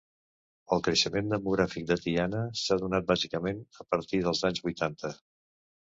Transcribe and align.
El 0.75 0.79
creixement 0.87 1.27
demogràfic 1.33 1.85
de 1.91 1.97
Tiana 2.05 2.41
s'ha 2.63 2.79
donat 2.85 3.07
bàsicament 3.15 3.61
a 3.85 3.89
partir 3.93 4.23
dels 4.29 4.43
anys 4.51 4.65
vuitanta. 4.69 5.17